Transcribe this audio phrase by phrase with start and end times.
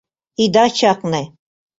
[0.43, 1.21] ИДА ЧАКНЕ